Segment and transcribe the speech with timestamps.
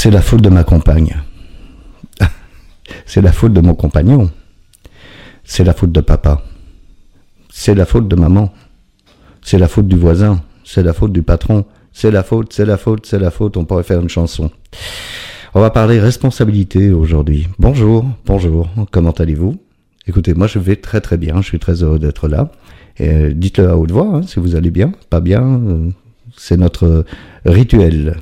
[0.00, 1.16] C'est la faute de ma compagne.
[3.04, 4.30] C'est la faute de mon compagnon.
[5.42, 6.40] C'est la faute de papa.
[7.50, 8.52] C'est la faute de maman.
[9.42, 10.40] C'est la faute du voisin.
[10.62, 11.64] C'est la faute du patron.
[11.92, 13.56] C'est la faute, c'est la faute, c'est la faute.
[13.56, 14.52] On pourrait faire une chanson.
[15.52, 17.48] On va parler responsabilité aujourd'hui.
[17.58, 18.68] Bonjour, bonjour.
[18.92, 19.56] Comment allez-vous?
[20.06, 21.42] Écoutez, moi je vais très très bien.
[21.42, 22.52] Je suis très heureux d'être là.
[22.98, 24.92] Et dites-le à haute voix hein, si vous allez bien.
[25.10, 25.90] Pas bien, euh,
[26.36, 27.04] c'est notre
[27.44, 28.14] rituel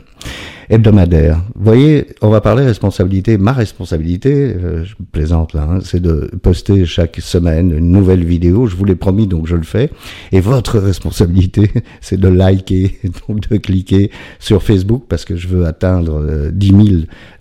[0.70, 1.42] hebdomadaire.
[1.54, 3.38] Vous voyez, on va parler responsabilité.
[3.38, 8.66] Ma responsabilité, euh, je plaisante là, hein, c'est de poster chaque semaine une nouvelle vidéo.
[8.66, 9.90] Je vous l'ai promis, donc je le fais.
[10.32, 12.98] Et votre responsabilité, c'est de liker,
[13.28, 16.80] donc de cliquer sur Facebook parce que je veux atteindre euh, 10 000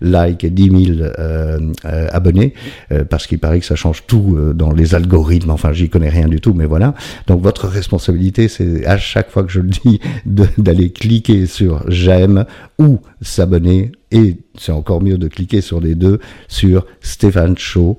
[0.00, 2.54] likes et 10 000 euh, euh, abonnés
[2.92, 5.50] euh, parce qu'il paraît que ça change tout dans les algorithmes.
[5.50, 6.94] Enfin, j'y connais rien du tout, mais voilà.
[7.26, 10.00] Donc votre responsabilité, c'est à chaque fois que je le dis
[10.58, 12.44] d'aller cliquer sur j'aime
[12.78, 17.98] ou s'abonner et c'est encore mieux de cliquer sur les deux sur Stéphane Shaw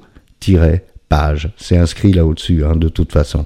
[1.10, 1.50] page.
[1.58, 3.46] C'est inscrit là au-dessus, hein, de toute façon.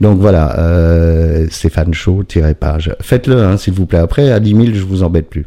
[0.00, 2.94] Donc voilà, euh, Stéphane Shaw-page.
[3.00, 3.98] Faites-le, hein, s'il vous plaît.
[3.98, 5.44] Après, à 10 000, je vous embête plus.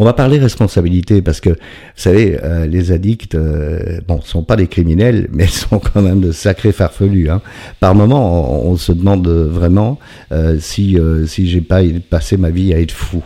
[0.00, 1.56] On va parler responsabilité parce que, vous
[1.96, 6.30] savez, euh, les addicts, euh, bon, sont pas des criminels, mais sont quand même de
[6.30, 7.28] sacrés farfelus.
[7.30, 7.42] Hein.
[7.80, 9.98] Par moment, on, se demande vraiment
[10.30, 13.22] euh, si euh, si j'ai pas passé ma vie à être fou.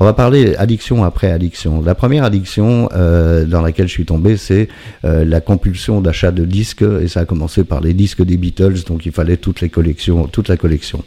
[0.00, 1.80] On va parler addiction après addiction.
[1.80, 4.68] La première addiction euh, dans laquelle je suis tombé, c'est
[5.04, 9.06] la compulsion d'achat de disques et ça a commencé par les disques des Beatles, donc
[9.06, 11.04] il fallait toutes les collections, toute la collection.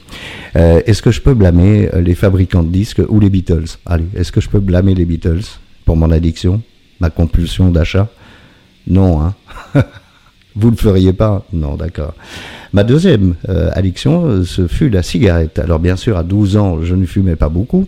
[0.56, 3.66] est-ce que je peux blâmer les fabricants de disques ou les Beatles?
[3.86, 6.62] Allez, est-ce que je peux blâmer les Beatles pour mon addiction,
[7.00, 8.08] ma compulsion d'achat
[8.88, 9.34] Non, hein
[10.56, 12.14] Vous ne le feriez pas Non, d'accord.
[12.74, 15.58] Ma deuxième euh, addiction, ce fut la cigarette.
[15.58, 17.88] Alors bien sûr, à 12 ans, je ne fumais pas beaucoup,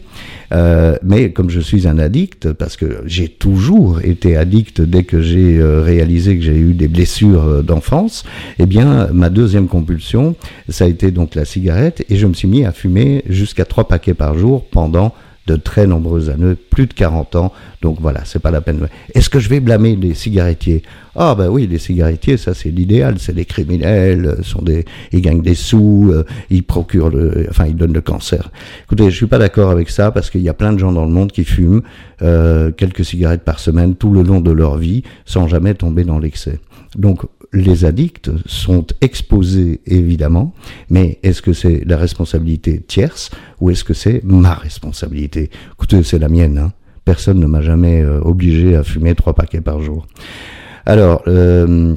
[0.53, 5.21] euh, mais comme je suis un addict, parce que j'ai toujours été addict dès que
[5.21, 8.23] j'ai euh, réalisé que j'ai eu des blessures euh, d'enfance,
[8.57, 10.35] eh bien, ma deuxième compulsion,
[10.69, 13.87] ça a été donc la cigarette, et je me suis mis à fumer jusqu'à trois
[13.87, 15.13] paquets par jour pendant
[15.51, 17.53] de très nombreuses années, plus de 40 ans.
[17.81, 18.87] Donc voilà, c'est pas la peine.
[19.13, 20.83] Est-ce que je vais blâmer les cigarettiers?
[21.15, 25.41] Ah ben oui, les cigarettiers, ça c'est l'idéal, c'est des criminels, sont des, ils gagnent
[25.41, 28.49] des sous, euh, ils procurent le, enfin ils donnent le cancer.
[28.85, 31.05] Écoutez, je suis pas d'accord avec ça parce qu'il y a plein de gens dans
[31.05, 31.81] le monde qui fument
[32.21, 36.19] euh, quelques cigarettes par semaine tout le long de leur vie sans jamais tomber dans
[36.19, 36.59] l'excès.
[36.95, 40.53] Donc les addicts sont exposés évidemment,
[40.89, 43.29] mais est-ce que c'est la responsabilité tierce
[43.59, 45.49] ou est-ce que c'est ma responsabilité?
[45.73, 46.57] Écoutez, c'est la mienne.
[46.57, 46.71] Hein.
[47.03, 50.07] Personne ne m'a jamais euh, obligé à fumer trois paquets par jour.
[50.85, 51.95] Alors, euh,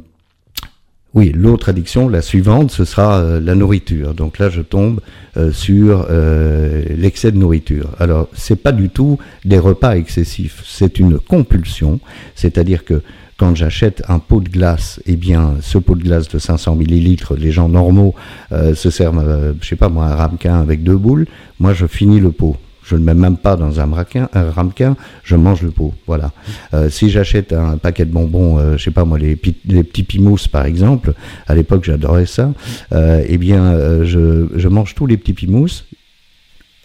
[1.14, 4.14] oui, l'autre addiction, la suivante, ce sera euh, la nourriture.
[4.14, 5.00] Donc là, je tombe
[5.36, 7.90] euh, sur l'excès de nourriture.
[7.98, 12.00] Alors, c'est pas du tout des repas excessifs, c'est une compulsion,
[12.34, 13.02] c'est-à-dire que
[13.36, 17.34] quand j'achète un pot de glace, eh bien, ce pot de glace de 500 millilitres,
[17.34, 18.14] les gens normaux
[18.52, 21.26] euh, se servent, euh, je sais pas moi, un ramequin avec deux boules.
[21.58, 22.56] Moi, je finis le pot.
[22.84, 25.94] Je ne mets même pas dans un, braquin, un ramequin, je mange le pot.
[26.06, 26.32] Voilà.
[26.74, 30.48] Euh, si j'achète un paquet de bonbons, euh, je sais pas moi, les, petits pimous
[30.52, 31.14] par exemple,
[31.46, 32.52] à l'époque j'adorais ça,
[32.92, 35.84] eh bien je, je mange tous les petits pimous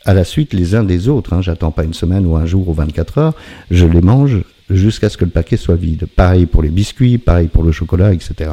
[0.06, 1.34] à la suite les uns des autres.
[1.34, 1.42] Hein.
[1.42, 3.34] J'attends pas une semaine ou un jour ou 24 heures,
[3.70, 6.07] je les mange jusqu'à ce que le paquet soit vide.
[6.16, 8.52] Pareil pour les biscuits, pareil pour le chocolat, etc.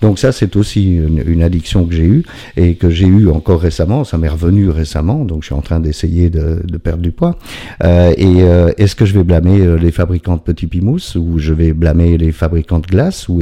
[0.00, 2.24] Donc ça, c'est aussi une, addiction que j'ai eue
[2.56, 4.04] et que j'ai eue encore récemment.
[4.04, 7.36] Ça m'est revenu récemment, donc je suis en train d'essayer de, perdre du poids.
[7.82, 11.38] Euh, et euh, est-ce que je vais blâmer euh, les fabricants de petits pimous ou
[11.38, 13.40] je vais blâmer les fabricants de glace ou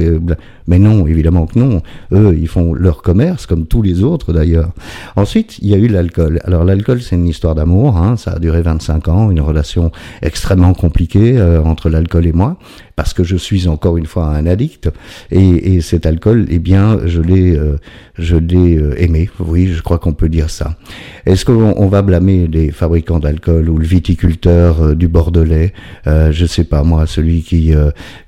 [0.67, 1.81] Mais non, évidemment que non.
[2.11, 4.71] Eux, ils font leur commerce comme tous les autres d'ailleurs.
[5.15, 6.39] Ensuite, il y a eu l'alcool.
[6.43, 7.97] Alors l'alcool, c'est une histoire d'amour.
[7.97, 8.17] Hein.
[8.17, 9.91] Ça a duré 25 ans, une relation
[10.21, 12.57] extrêmement compliquée entre l'alcool et moi
[12.95, 14.91] parce que je suis encore une fois un addict
[15.31, 17.77] et cet alcool, eh bien, je l'ai, euh,
[18.17, 19.29] je l'ai euh, aimé.
[19.39, 20.77] Oui, je crois qu'on peut dire ça.
[21.25, 25.73] Est-ce qu'on on va blâmer les fabricants d'alcool ou le viticulteur euh, du Bordelais?
[26.07, 27.73] Euh, Je sais pas moi, celui qui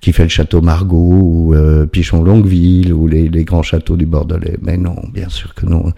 [0.02, 1.56] qui fait le château Margaux ou
[1.92, 4.58] Pichon Longueville ou les, les grands châteaux du Bordelais.
[4.62, 5.92] Mais non, bien sûr que non.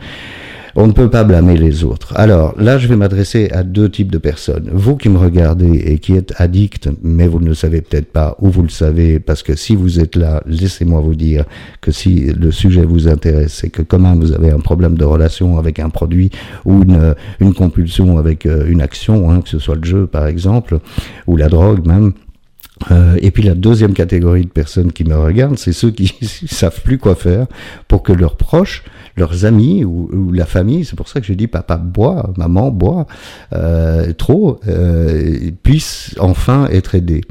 [0.80, 2.14] On ne peut pas blâmer les autres.
[2.16, 4.70] Alors là, je vais m'adresser à deux types de personnes.
[4.72, 8.38] Vous qui me regardez et qui êtes addict, mais vous ne le savez peut-être pas,
[8.42, 11.46] ou vous le savez, parce que si vous êtes là, laissez-moi vous dire
[11.82, 15.58] que si le sujet vous intéresse et que quand vous avez un problème de relation
[15.58, 16.30] avec un produit
[16.64, 20.78] ou une, une compulsion avec une action, hein, que ce soit le jeu par exemple,
[21.26, 22.14] ou la drogue même,
[22.92, 26.14] Euh, et puis la deuxième catégorie de personnes qui me regardent, c'est ceux qui
[26.48, 27.48] savent plus quoi faire
[27.88, 28.84] pour que leurs proches,
[29.16, 33.08] leurs amis ou, la famille, c'est pour ça que j'ai dit papa bois, maman bois,
[33.54, 37.22] euh, trop, euh, puissent enfin être aidés.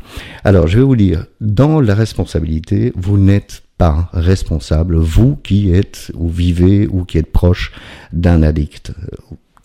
[0.45, 6.11] Alors je vais vous dire, dans la responsabilité, vous n'êtes pas responsable, vous qui êtes
[6.15, 7.73] ou vivez ou qui êtes proche
[8.13, 8.93] d'un addict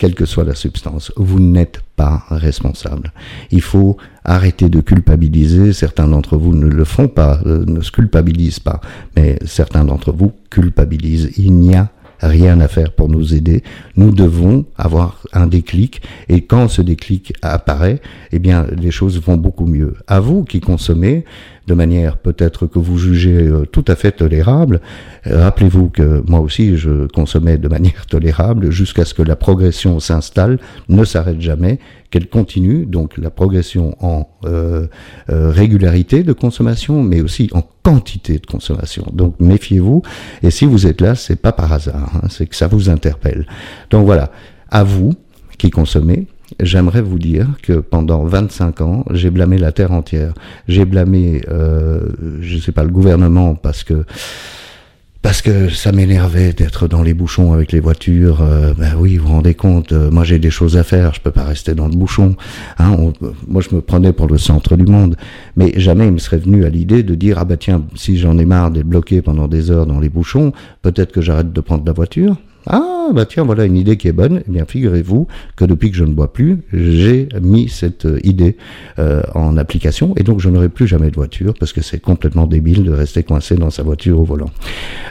[0.01, 1.12] quelle que soit la substance.
[1.15, 3.13] Vous n'êtes pas responsable.
[3.51, 5.74] Il faut arrêter de culpabiliser.
[5.74, 8.81] Certains d'entre vous ne le font pas, euh, ne se culpabilisent pas,
[9.15, 11.30] mais certains d'entre vous culpabilisent.
[11.38, 13.62] Il n'y a rien à faire pour nous aider.
[13.95, 18.01] Nous devons avoir un déclic et quand ce déclic apparaît,
[18.31, 19.94] eh bien, les choses vont beaucoup mieux.
[20.07, 21.25] À vous qui consommez
[21.68, 24.81] de manière peut-être que vous jugez euh, tout à fait tolérable,
[25.28, 30.00] euh, rappelez-vous que moi aussi je consommais de manière tolérable jusqu'à ce que la progression
[30.00, 30.60] s'installe,
[30.90, 31.80] ne s'arrête jamais,
[32.10, 34.88] qu'elle continue, donc la progression en euh,
[35.28, 39.06] régularité de consommation, mais aussi en quantité de consommation.
[39.13, 40.02] Donc méfiez-vous.
[40.44, 43.46] Et si vous êtes là, c'est pas par hasard, hein, c'est que ça vous interpelle.
[43.92, 44.31] Donc voilà,
[44.69, 45.13] à vous
[45.58, 46.28] qui consommez,
[46.59, 50.33] j'aimerais vous dire que pendant 25 ans, j'ai blâmé la terre entière.
[50.68, 52.01] J'ai blâmé, euh,
[52.42, 54.06] je sais pas, le gouvernement parce que
[55.21, 58.42] parce que ça m'énervait d'être dans les bouchons avec les voitures.
[58.42, 61.21] Euh, ben oui, vous vous rendez compte, euh, moi j'ai des choses à faire, je
[61.21, 62.36] peux pas rester dans le bouchon.
[62.80, 62.95] Hein,
[63.48, 65.15] moi je me prenais pour le centre du monde,
[65.56, 68.38] mais jamais il me serait venu à l'idée de dire ah bah tiens, si j'en
[68.39, 71.86] ai marre d'être bloqué pendant des heures dans les bouchons, peut-être que j'arrête de prendre
[71.86, 72.38] la voiture.
[72.68, 74.42] Ah, bah tiens, voilà une idée qui est bonne.
[74.48, 78.56] Eh bien, figurez-vous que depuis que je ne bois plus, j'ai mis cette euh, idée
[79.00, 82.46] euh, en application et donc je n'aurai plus jamais de voiture parce que c'est complètement
[82.46, 84.52] débile de rester coincé dans sa voiture au volant.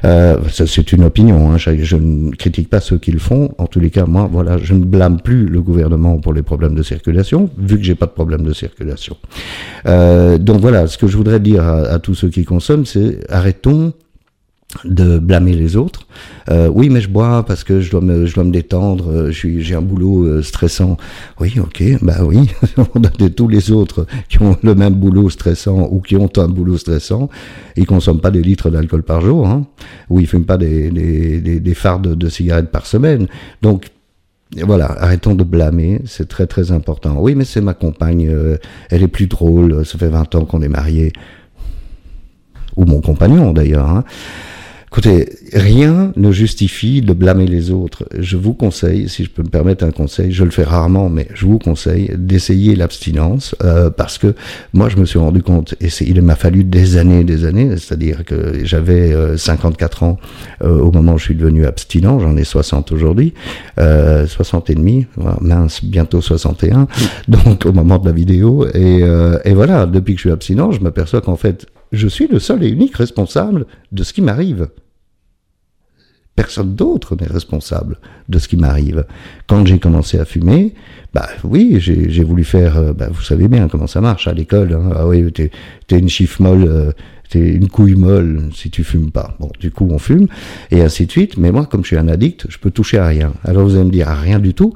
[0.04, 1.52] Euh, c'est une opinion.
[1.52, 1.58] Hein.
[1.58, 3.54] Je, ne critique pas ceux qui le font.
[3.58, 6.74] En tous les cas, moi, voilà, je ne blâme plus le gouvernement pour les problèmes
[6.74, 9.16] de circulation, vu que j'ai pas de problème de circulation.
[9.86, 13.92] Euh, donc voilà, ce que je voudrais dire à tous ceux qui consomment, c'est arrêtons
[14.84, 16.06] de blâmer les autres.
[16.50, 19.10] Euh, oui, mais je bois parce que je dois me, je dois me détendre.
[19.10, 20.96] Euh, j'ai un boulot euh, stressant.
[21.40, 22.48] Oui, ok, bah oui.
[22.94, 26.48] On a tous les autres qui ont le même boulot stressant ou qui ont un
[26.48, 27.28] boulot stressant.
[27.76, 29.66] Ils consomment pas des litres d'alcool par jour, hein,
[30.08, 33.26] ou ils fument pas des, des, des, fardes de cigarettes par semaine.
[33.62, 33.90] Donc
[34.64, 37.16] voilà, arrêtons de blâmer, c'est très très important.
[37.20, 38.30] Oui, mais c'est ma compagne,
[38.90, 41.12] elle est plus drôle, ça fait 20 ans qu'on est mariés.
[42.76, 43.88] Ou mon compagnon d'ailleurs.
[43.88, 44.04] Hein.
[44.92, 48.06] Écoutez, rien ne justifie de blâmer les autres.
[48.18, 51.28] Je vous conseille, si je peux me permettre un conseil, je le fais rarement, mais
[51.32, 54.34] je vous conseille d'essayer l'abstinence euh, parce que
[54.72, 58.24] moi je me suis rendu compte, et il m'a fallu des années, des années, c'est-à-dire
[58.24, 60.18] que j'avais 54 euh, ans
[60.64, 63.32] euh, au moment où je suis devenu abstinent, j'en ai 60 aujourd'hui,
[63.78, 65.06] 60 et demi,
[65.40, 66.88] mince, bientôt 61,
[67.28, 69.04] donc au moment de la vidéo, et,
[69.44, 72.62] et voilà, depuis que je suis abstinent, je m'aperçois qu'en fait, je suis le seul
[72.62, 74.68] et unique responsable de ce qui m'arrive.
[76.36, 77.98] Personne d'autre n'est responsable
[78.28, 79.04] de ce qui m'arrive.
[79.46, 80.74] Quand j'ai commencé à fumer,
[81.12, 84.72] bah oui, j'ai voulu faire, euh, bah, vous savez bien comment ça marche à l'école.
[84.72, 84.90] Hein.
[84.94, 85.50] Ah oui, t'es
[85.90, 86.92] es une chiffre molle, euh,
[87.28, 89.36] t'es une couille molle si tu fumes pas.
[89.40, 90.28] Bon, du coup on fume
[90.70, 91.36] et ainsi de suite.
[91.36, 93.34] Mais moi, comme je suis un addict, je peux toucher à rien.
[93.44, 94.72] Alors vous allez me dire à rien du tout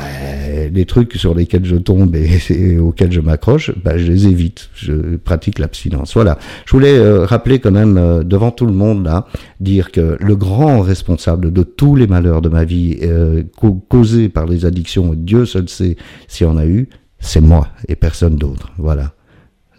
[0.00, 4.70] ben, les trucs sur lesquels je tombe et, auxquels je m'accroche, ben, je les évite.
[4.74, 6.14] Je pratique l'abstinence.
[6.14, 6.38] Voilà.
[6.66, 9.26] Je voulais euh, rappeler quand même euh, devant tout le monde là,
[9.60, 13.42] dire que le grand responsable de tous les malheurs de ma vie euh,
[13.88, 15.96] causés par les addictions, Dieu seul sait
[16.28, 16.88] s'il y en a eu,
[17.18, 18.72] c'est moi et personne d'autre.
[18.78, 19.12] Voilà.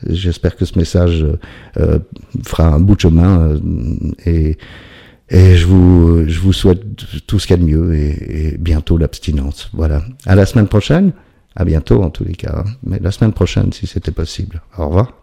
[0.07, 1.23] J'espère que ce message
[2.43, 3.55] fera un bout de chemin
[4.25, 4.57] et
[5.31, 6.83] et je vous, je vous souhaite
[7.25, 9.69] tout ce qu'il y a de mieux et, bientôt l'abstinence.
[9.71, 10.03] Voilà.
[10.25, 11.13] À la semaine prochaine.
[11.55, 12.63] À bientôt en tous les cas.
[12.83, 14.61] Mais la semaine prochaine si c'était possible.
[14.77, 15.20] Au revoir.